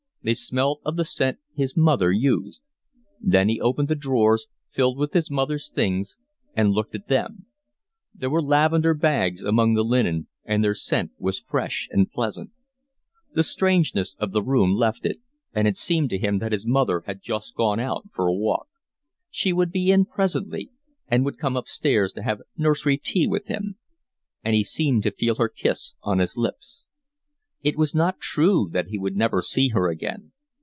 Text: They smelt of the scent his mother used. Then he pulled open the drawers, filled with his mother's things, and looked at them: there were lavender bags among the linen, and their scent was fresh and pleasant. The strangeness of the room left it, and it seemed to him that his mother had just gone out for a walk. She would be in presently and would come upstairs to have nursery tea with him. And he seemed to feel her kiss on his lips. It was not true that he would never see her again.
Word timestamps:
They 0.23 0.35
smelt 0.35 0.81
of 0.85 0.97
the 0.97 1.03
scent 1.03 1.39
his 1.55 1.75
mother 1.75 2.11
used. 2.11 2.61
Then 3.19 3.49
he 3.49 3.57
pulled 3.57 3.69
open 3.69 3.85
the 3.87 3.95
drawers, 3.95 4.45
filled 4.69 4.99
with 4.99 5.13
his 5.13 5.31
mother's 5.31 5.71
things, 5.71 6.19
and 6.53 6.69
looked 6.73 6.93
at 6.93 7.07
them: 7.07 7.47
there 8.13 8.29
were 8.29 8.43
lavender 8.43 8.93
bags 8.93 9.41
among 9.43 9.73
the 9.73 9.81
linen, 9.83 10.27
and 10.45 10.63
their 10.63 10.75
scent 10.75 11.09
was 11.17 11.39
fresh 11.39 11.87
and 11.89 12.11
pleasant. 12.11 12.51
The 13.33 13.41
strangeness 13.41 14.15
of 14.19 14.31
the 14.31 14.43
room 14.43 14.75
left 14.75 15.07
it, 15.07 15.17
and 15.55 15.67
it 15.67 15.75
seemed 15.75 16.11
to 16.11 16.19
him 16.19 16.37
that 16.37 16.51
his 16.51 16.67
mother 16.67 17.01
had 17.07 17.23
just 17.23 17.55
gone 17.55 17.79
out 17.79 18.05
for 18.13 18.27
a 18.27 18.35
walk. 18.35 18.67
She 19.31 19.51
would 19.51 19.71
be 19.71 19.89
in 19.89 20.05
presently 20.05 20.69
and 21.07 21.25
would 21.25 21.39
come 21.39 21.57
upstairs 21.57 22.13
to 22.13 22.21
have 22.21 22.43
nursery 22.55 22.99
tea 22.99 23.25
with 23.25 23.47
him. 23.47 23.75
And 24.43 24.53
he 24.53 24.63
seemed 24.63 25.01
to 25.01 25.09
feel 25.11 25.33
her 25.37 25.49
kiss 25.49 25.95
on 26.03 26.19
his 26.19 26.37
lips. 26.37 26.83
It 27.63 27.77
was 27.77 27.93
not 27.93 28.19
true 28.19 28.69
that 28.71 28.87
he 28.87 28.97
would 28.97 29.15
never 29.15 29.43
see 29.43 29.67
her 29.67 29.87
again. 29.87 30.31